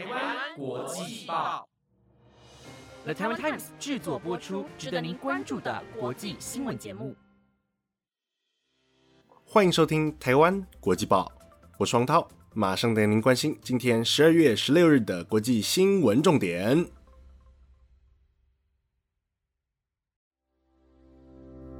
[0.00, 1.68] 台湾国际报
[3.04, 7.14] ，The Taiwan Times 制作播出，值得您关注的国际新闻节目。
[9.44, 11.30] 欢迎收听台湾国际报，
[11.76, 16.86] 我是王涛，马上带您关心今天十二月十六日的国际新闻重点。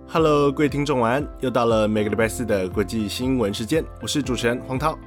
[0.06, 4.98] Hello，各位听众晚安，又到了每个礼拜四的国际新闻时间，我是主持人黄涛。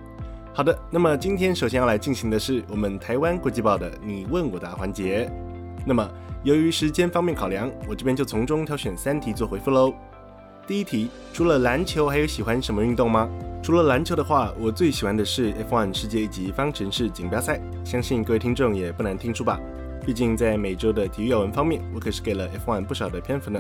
[0.56, 5.28] 好的，那么今天首先要来进行的是我们台湾国际报的你问我答环节。
[5.84, 6.08] 那么
[6.44, 9.92] 由于时间方面考量，我这边就从中挑选三题做回复喽。
[10.68, 13.28] 第一题，除了篮球，还有喜欢什么运动吗？
[13.64, 19.60] 除了篮球的话，我最喜欢的是 F1 世界一级方程式锦标赛，相信各位听众也不难听出吧。
[20.06, 23.60] 毕竟在每周的体育要闻方面，我可是给了 F1 不少的篇幅呢。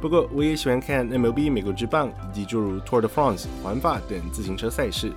[0.00, 5.12] 不过我也喜欢看 MLB 美国职棒以及诸如 Tour de France 环法等自行车赛事。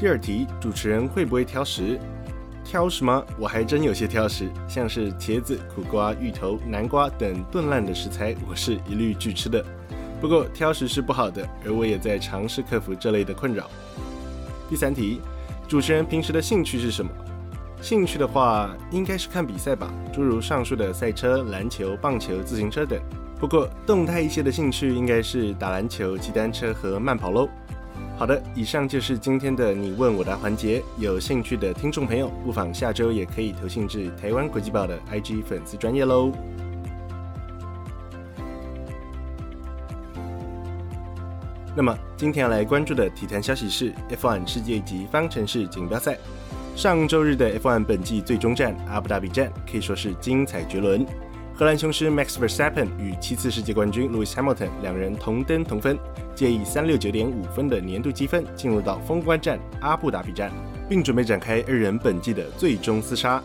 [0.00, 1.98] 第二题，主持人会不会挑食？
[2.64, 3.24] 挑食吗？
[3.36, 9.64] 我还真有些挑食，像是茄子、苦瓜、芋头、南瓜等炖烂的食材，我是一律拒吃的。
[10.20, 13.68] 不过挑食是不好的，而我也在尝试克服这类的困扰。
[14.70, 15.20] 第三题，
[15.66, 17.10] 主持人平时的兴趣是什么？
[17.82, 23.00] 兴趣的话，应该是看比赛吧，诸如上述的赛车、篮球、棒球、自行车等。
[23.40, 27.48] 不过动态一些的兴趣应该是打篮球、骑单车和慢跑喽。
[28.18, 30.82] 好的，以上就是今天的你问我答环节。
[30.96, 36.32] 有兴趣的听众朋友，不妨下周也可以投信至台湾国际报的 IG 粉丝专业喽。
[41.76, 46.18] 那么今天要来关注的体坛消息是 F1 世界级方程式锦标赛。
[46.74, 51.06] 上周日的 F1 本季最终战阿布达比站可以说是精彩绝伦。
[51.58, 55.98] 荷兰雄狮 Max Verstappen 与七次世界冠军 Lewis Hamilton 两人同登同分，
[56.32, 60.52] 借以三六九点五分的年度积分进入到封关战阿布达比站，
[60.88, 63.42] 并准备展开二人本季的最终厮杀。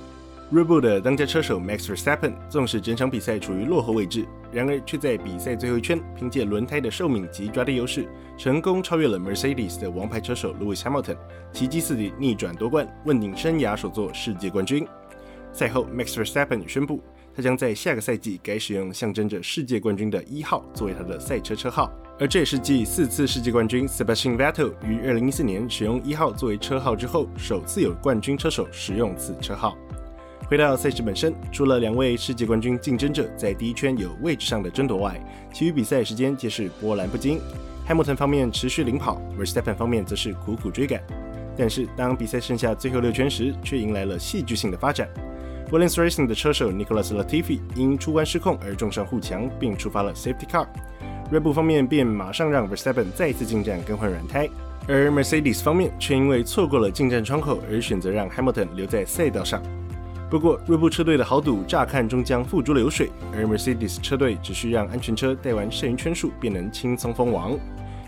[0.52, 11.17] Red Bull 的当家车手 Max Verstappen 纵使整场比赛处于落后位置，然而却在比赛最后一圈凭借轮胎的寿命及抓地优势，成功超越了 Mercedes 的王牌车手 Lewis Hamilton，
[11.52, 14.87] 奇迹似的逆转夺冠，问鼎生涯首座世界冠军。
[15.52, 17.02] 赛后，Max Verstappen 宣布。
[17.36, 29.76] 他将在下个赛季改使用象征着世界冠军的一号作为他的赛车车号，而这也是继四次世界冠军 Sebastian Vettel 于2014年使用一号作为车号之后，首次有冠军车手使用此车号。
[30.45, 35.20] 回到赛事本身，除了两位世界冠军竞争者在第一圈有位置上的争夺外，
[35.52, 37.39] 其余比赛时间皆是波澜不惊。
[37.88, 41.02] Hamilton 方面持续领跑，Verstappen 方面则是苦苦追赶。
[41.58, 45.10] 但是当比赛剩下最后六圈时，却迎来了戏剧性的发展。
[45.73, 50.67] Williams Racing 的车手 Nicholas Latifi 因出弯失控而撞上护墙，并触发了 Safety Car。
[51.32, 54.48] r e b u 方面便马上让 Verstappen 再次进站更换软胎，
[54.88, 59.64] 而 Mercedes 方面却因为错过了进站窗口而选择让 Hamilton 留在赛道上。
[60.30, 67.58] 不过 rebu 车队的豪赌乍看终将付诸流水，而 Mercedes 车队只需让安全车带完剩余圈数便能轻松封王。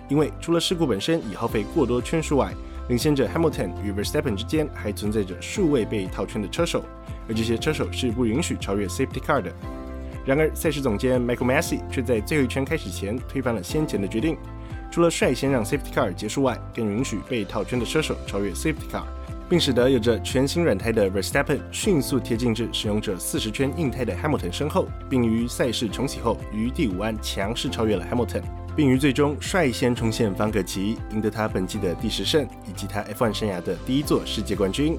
[0.08, 2.54] 因为除了事故本身已耗费过多圈数外，
[2.90, 6.86] 领先者 Hamilton 与 Verstappen 之间还存在着数位被套圈的车手。
[7.28, 9.52] 而这些车手是不允许超越 Safety Car 的。
[10.26, 14.36] 然而，赛事总监 Michael Massey 却在最后一圈开始前推翻了先前的决定，
[14.90, 19.04] 除了率先让 Safety Car 结束外，更允许被套圈的车手超越 Safety Car，
[19.48, 28.42] 并使得有着全新软胎的 Verstappen 迅速贴近至使用者四十圈硬胎的 Hamilton 身后，并于赛事重启后于第五弯强势超越了 Hamilton，
[28.76, 34.98] 并于最终率先冲线方格旗，赢得他本季的第十胜以及他 F1 生涯的第一座世界冠军。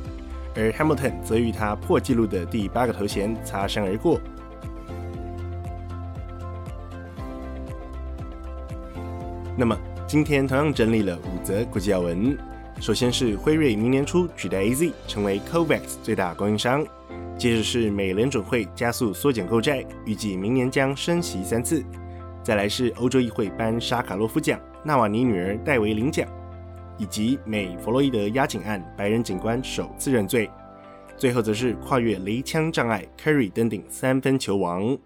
[0.56, 4.20] 而 Hamilton 则与他破纪录的第八个头衔擦身而过。
[9.56, 12.36] 那么，今天同样整理了五则国际要闻。
[12.78, 16.84] 首先是辉瑞明年初取代 AZ 成为 COVAX 最大供应商，
[17.38, 21.82] 接着是美联准会加速缩减购债，预计明年将升息三次。
[22.42, 26.28] 再来是欧洲议会颁沙卡洛夫奖，纳瓦尼女儿戴维领奖。
[26.98, 30.50] 以及美弗洛伊德押井案，白人警官首次认罪。
[31.16, 34.96] 最后则是跨越雷枪障碍，Curry 登顶三分球王。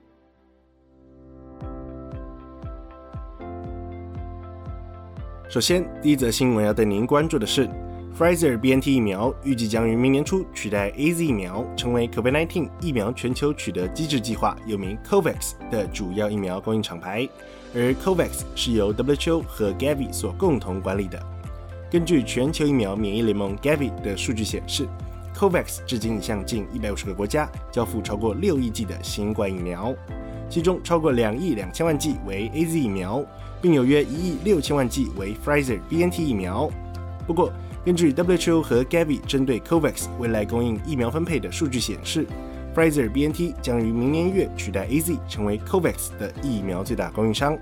[5.48, 7.68] 首先，第一则新闻要带您关注的是
[8.16, 17.28] ，Pfizer BNT 疫苗预计将于明年初取代 AZ 疫苗，成为 COVID-19 疫苗全球取得机制计划（又名 COVAX） 的主要疫苗供应厂牌。
[17.74, 21.20] 而 COVAX 是由 WHO 和 Gavi 所共同管理的。
[21.90, 24.86] 根据全球疫苗免疫联盟 Gavi 的数据显示
[25.34, 29.92] ，COVAX 至今已向近一百五十个国家交付超过六亿剂的新冠疫苗，
[30.48, 33.24] 其中超过两亿两千万剂为 AZ 疫苗，
[33.60, 36.70] 并有约一亿六千万剂为 Pfizer BNT 疫苗。
[37.26, 37.52] 不过，
[37.84, 42.24] 根据 WHO 和 Gavi 针对 COVAX 未来供应疫苗分配的数据显示
[42.72, 47.58] ，Pfizer BNT 将于明年一月取代 AZ 成为 COVAX 的疫苗最大供应商。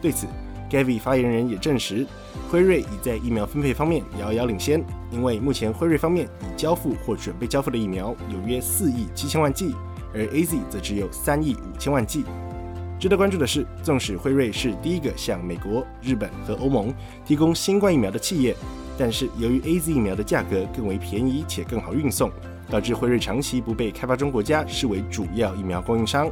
[0.00, 0.28] 对此
[0.72, 2.06] ，Gavi 发言人也证实，
[2.50, 9.74] 辉瑞已在疫苗分配方面遥遥领先，因为目前辉瑞方面已交付或准备交付的疫苗有约四亿七千万剂，
[10.14, 12.24] 而 AZ 则只有三亿五千万剂。
[12.98, 16.94] 值得关注的是，纵使辉瑞是第一个向美国、日本和欧盟
[17.26, 18.56] 提供新冠疫苗的企业。
[18.96, 22.30] 但是，由于 A Z 疫苗的价格更为便宜且更好运送，
[22.70, 26.30] 导致辉瑞长期不被开发中国家视为主要疫苗供应商。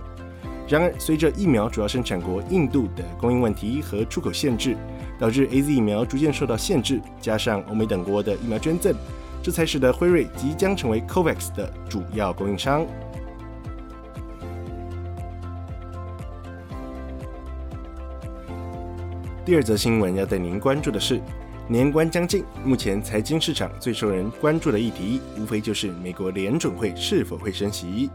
[0.71, 4.77] 然而，随着疫苗主要生产国印度的供应问题和出口限制，
[5.19, 8.95] 导致 A Z 疫苗逐渐受到限制，加上欧美等国的疫苗捐赠，
[9.43, 12.87] 这才使得辉瑞即将成为 COVAX 的主要供应商。
[19.45, 21.21] 第二则新闻要带您关注的是。
[21.67, 28.09] 年关将近，目前财经市场最受人关注的议题，无非就是美国联准会是否会升息。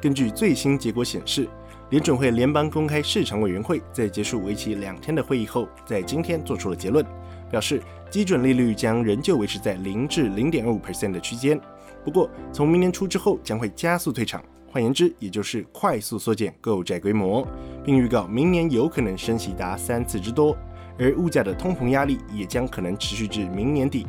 [0.00, 1.48] 根据最新结果显示，
[1.90, 7.06] 联准会联邦公开市场委员会在结束为期两天的会议后，在今天做出了结论，
[7.48, 7.80] 表示
[8.10, 11.60] 基准利率将仍旧维持在零至零点二五 percent 的区间。
[12.04, 17.46] 不过，从明年初之后将会加速退场，换言之，也就是快速缩减购债规模，
[17.84, 20.56] 并预告明年有可能升息达三次之多。
[20.98, 24.06] 而物价的通膨压力也将可能持续至明年底。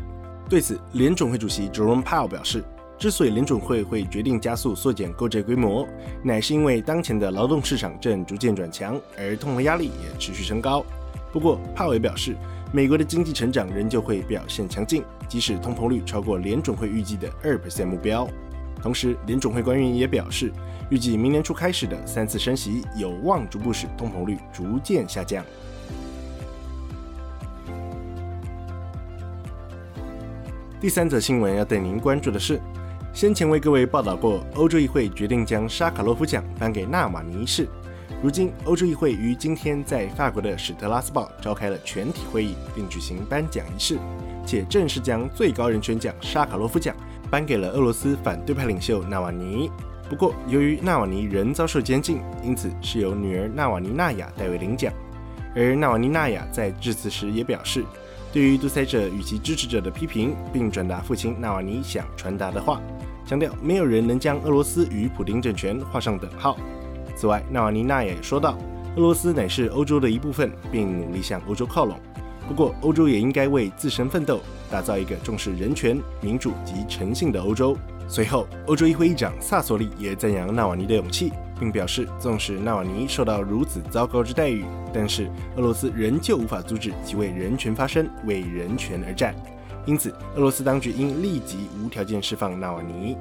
[0.49, 2.63] 对此，联准会主席 Jerome Powell 表示，
[2.97, 5.87] 之所以联准会会决定加速缩减购债规模，
[6.23, 10.83] 乃是因为当前的劳动市场正逐渐转强，而通膨压力也持续升高。
[11.31, 12.35] 不过，帕也表示，
[12.71, 18.27] 美国的经济成长仍旧会表现强劲，即使通膨率超过联准会预计的二 percent 目标。
[18.81, 20.51] 同时，联准会官员也表示，
[20.89, 25.45] 预计明年初开始的三次升息有望逐步使通膨率逐渐下降。
[30.79, 32.61] 第三则新闻要带您关注的是，
[33.17, 37.67] 先前为各位报道过，欧洲议会决定将沙卡洛夫奖颁给纳瓦尼一事。
[38.21, 43.97] 如今，欧洲议会于今天在法国的史特拉斯堡召开了全体会议，并举行颁奖仪式，
[44.45, 46.95] 且正式将最高人权奖沙卡洛夫奖
[47.27, 49.71] 颁给了俄罗斯反对派领袖纳瓦尼。
[50.07, 54.93] 不过，由于纳瓦尼仍遭受监禁，因此是由女儿纳瓦尼娜雅代为领奖。
[55.55, 57.83] 而纳瓦尼娜雅在致辞时也表示。
[58.33, 62.79] 对于独裁者与其支持者的批评，并转达父亲纳瓦尼想传达的话，
[63.27, 66.57] 强调没有人能将俄罗斯与普丁政权画上等号。
[67.13, 68.57] 此外，纳瓦尼娜也说道，
[68.95, 71.99] 俄罗斯乃是欧洲的一部分，并努力向欧洲靠拢。
[72.47, 74.39] 不过，欧洲也应该为自身奋斗，
[74.71, 77.77] 打造一个重视人权、民主及诚信的欧洲。
[78.07, 84.63] 随后，欧洲议会议长萨索利也赞扬纳瓦尼的勇气，并表示，纵使纳瓦尼受到如此糟糕之待遇，
[84.93, 89.35] 但是俄罗斯仍旧无法阻止其为人权发声、为人权而战。
[89.87, 93.17] 因此，俄罗斯当局应立即无条件释放纳瓦尼。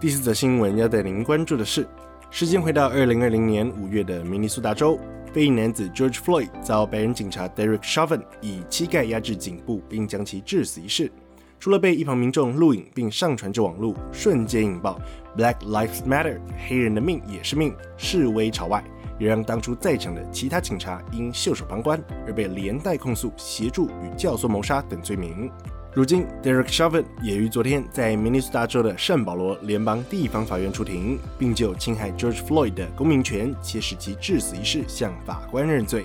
[0.00, 1.86] 第四则新闻要带您关注的是，
[2.30, 4.98] 时间回到二零二零年五月的明尼苏达州。
[5.34, 11.12] 非裔男子 George Floyd 遭白人警察 Derek Chauvin 以膝盖压制颈部，并将其致死一事，
[11.58, 15.00] 除了被一旁民众录影并上传至网络，瞬间引爆
[15.36, 18.84] Black Lives Matter 黑人的命也是命示威潮外，
[19.18, 25.50] 也让当初在场的其他警察因袖手旁观而被连带控诉协助与教唆谋杀等罪名。
[25.94, 36.04] 如今，Derek Chauvin 也于昨天在明尼苏达州的圣保罗联邦地方法院出庭，并就侵害 George Floyd 的公民权且使其致死一事向法官认罪，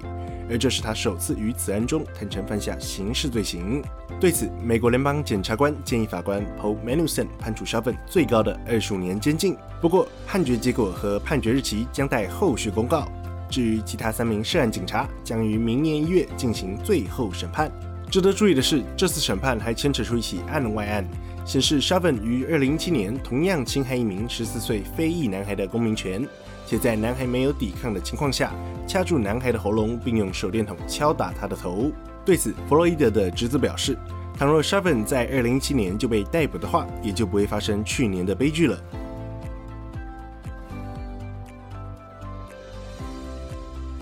[0.49, 3.81] 而这是他首次于此案中坦诚犯下刑事罪行。
[4.19, 9.55] 对此，美国联邦检察官建议法官 Paul Manuson 判处 Chauvin 最高的二十五年监禁。
[9.79, 13.07] 不过，判决结果和判决日期将待后续公告。
[13.49, 17.71] 至于其他三名涉案警察，将于明年一月进行最后审判。
[18.11, 21.07] 值得注意的是，这次审判还牵扯出一起案外案，
[21.49, 26.23] 显示 Shavin 于2017年同样侵害一名14岁非裔男孩的公民权，
[26.67, 28.53] 且在男孩没有抵抗的情况下，
[28.85, 31.91] 掐住男孩的喉咙，并用手电筒敲打他的头。
[32.23, 33.97] 对此，弗洛伊德的侄子表示，
[34.37, 38.79] 倘若 Shavin 在2017年就被逮捕的话，也就不会发生去年的悲剧了。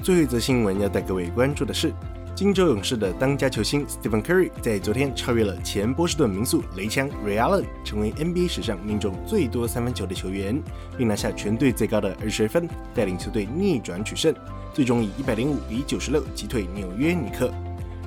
[0.04, 1.94] 最后一则新闻要带各位关注的是。
[2.38, 10.62] 金州勇士的当家球星 Stephen Curry 在昨天超越了前波士顿名宿雷枪 Ray Allen，成为 NBA 史上命中最多三分球的球员，
[10.96, 14.36] 并拿下全队最高的二十分，带领球队逆转取胜，
[14.72, 17.51] 最终以一百零五比九十六击退纽约尼克。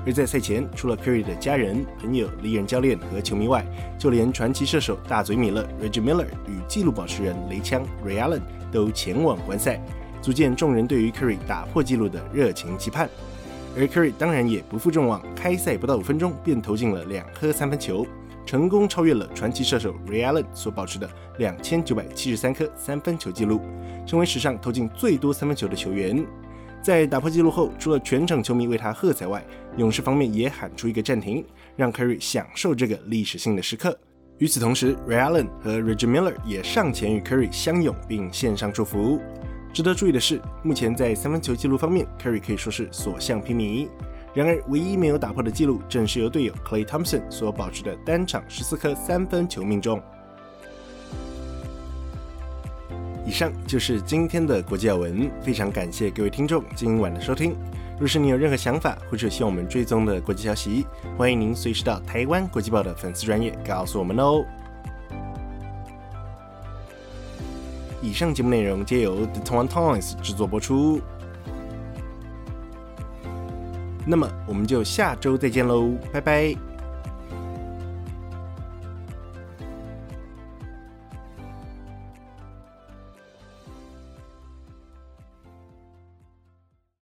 [0.07, 3.67] 而在赛前，除了 Curry 的家人、朋友、离人教练和球迷外，
[3.99, 9.85] 就连传奇射手大嘴米勒 Reggie Miller 与纪录保持人雷枪 Ray Allen 都前往观赛，
[10.23, 13.11] 足见众人对于 Curry 打破纪录的热情期盼。
[13.77, 18.07] 而 Curry 当然也不负众望，开赛不到五分钟便投进了两颗三分球，
[18.45, 21.09] 成功超越了传奇射手 Ray Allen 所保持的
[21.39, 23.61] 两千九百七十三颗三分球纪录，
[24.07, 26.27] 成为史上投进最多三分球的球员。
[26.83, 29.45] 在打破纪录后，除了全场球迷为他喝彩外，
[29.77, 31.45] 勇士方面也喊出一个暂停，
[31.77, 33.97] 让 Curry 享受这个历史性的时刻。
[34.39, 39.21] 与此同时，Ray Allen 和 Reggie Miller 也上前与 Curry 相拥，并献上祝福。
[39.73, 43.89] 值得注意的是，目前在三分球纪录方面，Curry 可以说是所向披靡。
[44.35, 50.03] 然而，唯一没有打破的纪录，正是由队友 Clay Thompson 所保持的单场十四颗三分球命中。
[53.25, 57.57] 以上就是今天的国际要闻，非常感谢各位听众今晚的收听。
[57.99, 60.85] 若是你有任何想法，或者希望我们追踪的国际消息，
[61.17, 64.45] 欢迎您随时到台湾国际报的粉丝专业告诉我们哦。
[68.03, 71.01] 以上节目内容皆由 The Taiwan Times 制作播出。
[74.07, 76.70] 那么我们就下周再见喽，拜拜。